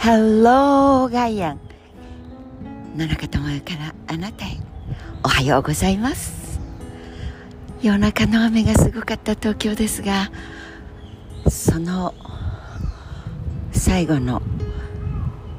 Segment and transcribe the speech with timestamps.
[0.00, 1.60] ハローガイアン
[2.96, 4.56] 野中智也からあなたへ。
[5.22, 6.58] おはようございます。
[7.82, 10.32] 夜中の雨がすごかった東京ですが
[11.50, 12.14] その
[13.72, 14.40] 最後の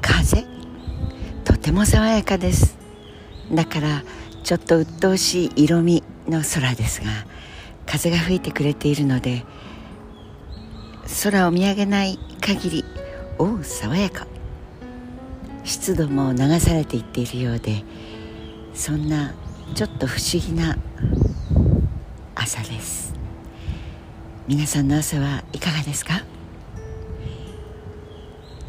[0.00, 0.44] 風
[1.44, 2.76] とても爽やかです。
[3.52, 4.02] だから
[4.42, 7.06] ちょっと鬱陶しい色味の空ですが
[7.86, 9.44] 風が吹いてくれているので
[11.22, 12.84] 空を見上げない限り
[13.38, 14.31] おう爽やか。
[15.64, 17.84] 湿度も流されていっているようで
[18.74, 19.34] そんな
[19.74, 20.76] ちょっと不思議な
[22.34, 23.14] 朝です。
[24.48, 26.24] 皆さんの朝はいかがですか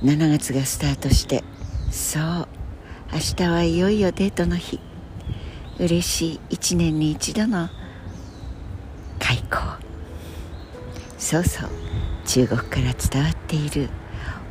[0.03, 1.43] ？7月がスタートして
[1.89, 2.47] そう
[3.11, 4.79] 明日はいよいよデートの日。
[5.79, 7.67] 嬉しい1年に一度の
[9.19, 9.57] 開校
[11.17, 11.69] そうそう
[12.25, 13.89] 中国から伝わっている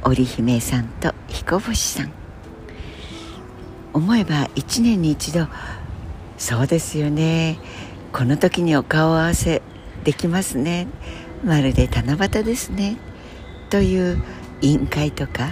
[0.03, 2.22] 織姫さんと彦星さん。
[3.93, 5.47] 思えば1年に一度。
[6.39, 7.59] そうですよね。
[8.13, 9.63] この時にお顔合わせ
[10.05, 10.87] できますね。
[11.45, 12.97] まるで七夕ですね。
[13.71, 14.23] という
[14.61, 15.51] 委員会とか。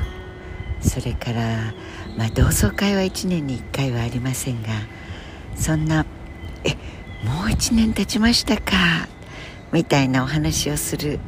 [0.81, 1.75] それから、
[2.17, 4.69] まあ、同窓会は1年に1回はありませんが。
[5.55, 6.07] そんな
[6.65, 6.71] 「え
[7.23, 9.09] もう1年経ちましたか」
[9.73, 11.21] みたいなお話をする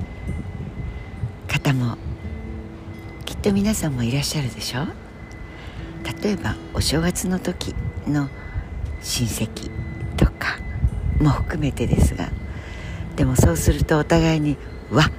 [1.47, 1.98] 方も
[3.26, 5.02] きっと皆さんもいらっしゃるでしょう。
[6.22, 7.75] 例えばお正月の時
[8.06, 8.28] の
[9.03, 9.70] 親戚
[10.17, 10.59] とか
[11.20, 12.28] も含めてですが
[13.17, 14.56] でもそうするとお互いに
[14.91, 15.11] 「わ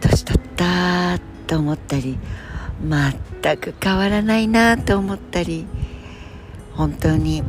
[0.00, 2.18] 年取った」と思ったり
[2.82, 5.66] 全く変わらないなと思ったり
[6.74, 7.42] 本当に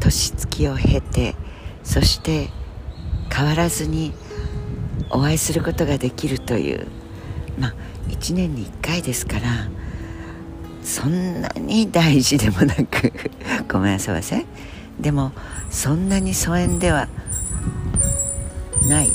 [0.00, 1.34] 年月を経て
[1.82, 2.48] そして
[3.32, 4.12] 変わらずに
[5.10, 6.86] お会いすることができるという
[7.58, 7.74] まあ
[8.08, 9.68] 1年に1回ですから
[10.82, 13.12] そんなに大事でもなく
[13.68, 14.46] ごめんなさいませ
[14.98, 15.32] でも
[15.70, 17.08] そんなに疎遠では
[18.88, 19.12] ない。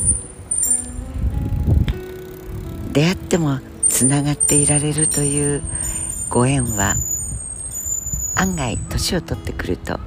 [2.93, 3.59] 出会っても
[3.89, 5.61] つながっていられるという
[6.29, 6.95] ご縁は
[8.35, 9.99] 案外年を取ってくると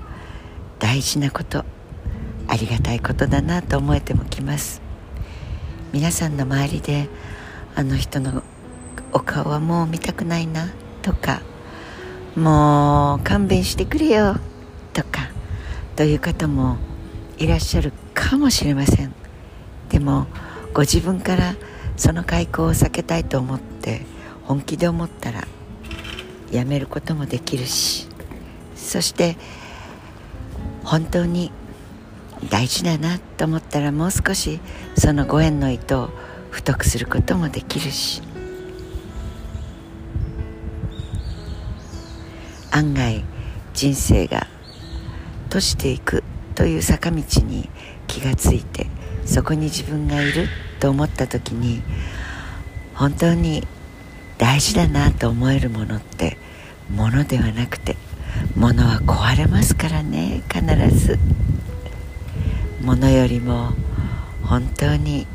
[0.78, 1.66] 大事なこと
[2.46, 4.80] ありがたいことだなと思えてもきます。
[5.92, 7.08] 皆さんの周りで
[7.74, 8.42] あの人の
[9.12, 10.68] お顔はもう見たくないな。
[11.08, 11.40] とか
[12.36, 14.36] もう勘弁してくれよ
[14.92, 15.30] とか
[15.96, 16.76] という方も
[17.38, 19.14] いらっしゃるかもしれません。
[19.88, 20.26] でも
[20.74, 21.54] ご自分から
[21.96, 24.02] その開口を避けたいと思って
[24.44, 25.48] 本気で思ったら
[26.52, 28.06] やめることもできるし
[28.76, 29.38] そして
[30.84, 31.50] 本当に
[32.50, 34.60] 大事だなと思ったらもう少し
[34.96, 36.10] そのご縁の糸を
[36.50, 38.22] 太くすることもできるし
[42.78, 43.24] 案外
[43.74, 44.46] 人生が
[45.46, 46.22] 閉じていく
[46.54, 47.68] という坂道に
[48.06, 48.86] 気がついて
[49.24, 50.46] そこに自分がいる
[50.78, 51.82] と思った時に
[52.94, 53.66] 本当に
[54.38, 56.38] 大事だなと思えるものって
[56.88, 57.96] ものではなくて
[58.54, 60.64] ものは壊れますからね必
[60.96, 61.18] ず。
[62.80, 63.72] ものよりも
[64.44, 65.26] 本当に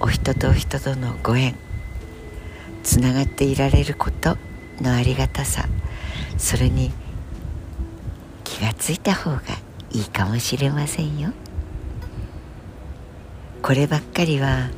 [0.00, 1.54] お人と人とのご縁
[2.82, 4.36] つながっていられること
[4.80, 5.68] のありがたさ。
[6.40, 6.90] それに
[8.44, 9.40] 気がついた方が
[9.92, 11.32] いいかもしれませんよ。
[13.62, 14.70] こればっかりは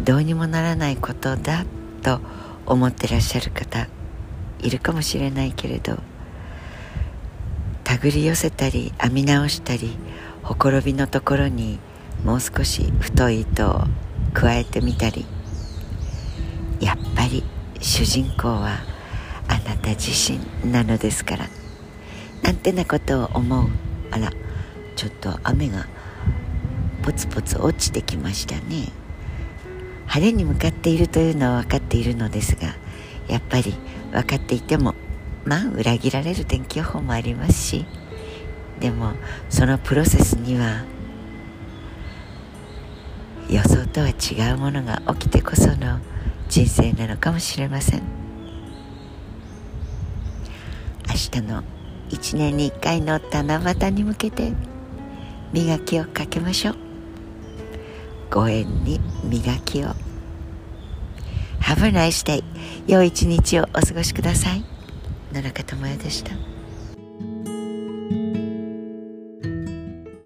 [0.00, 1.64] どうにもならないことだ
[2.02, 2.20] と
[2.64, 3.88] 思ってらっしゃる方
[4.60, 5.98] いるかもしれないけれど
[7.82, 9.96] 手繰り寄せたり編み直したり
[10.44, 11.80] ほころびのところに
[12.24, 13.82] もう少し太い糸を
[14.32, 15.26] 加えてみたり
[16.80, 17.42] やっぱり
[17.80, 18.91] 主人公は
[19.52, 20.40] あなた自身
[20.72, 21.46] なのですから。
[22.42, 23.68] なんてなことを思う。
[24.10, 24.32] あら
[24.96, 25.86] ちょっと雨が
[27.02, 28.88] ポツポツ落ちてきましたね。
[30.06, 32.74] 晴れに向かっているというのは分かっているのですが
[33.28, 33.74] やっぱり
[34.10, 34.94] 分かっていても
[35.44, 37.84] まあ裏切られる天気予報もありますし。
[38.80, 39.12] でも
[39.48, 40.84] そのプロセスには
[43.48, 46.00] 予想とは違うものが起きてこその
[46.48, 48.21] 人生なのかもしれません。
[51.12, 51.62] 明日の
[52.08, 54.54] 1年に1回の七夕に向けて
[55.52, 56.76] 磨きをかけましょう。
[58.30, 59.88] ご縁に磨きを。
[61.60, 62.42] Have a nice day
[62.86, 64.64] 良い一日をお過ごしください。
[65.34, 66.51] 野中智也でした。